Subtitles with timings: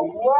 [0.00, 0.39] الله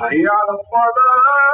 [0.00, 1.53] حي على الصلاة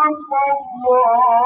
[0.08, 0.52] أكبر.
[0.82, 1.41] الله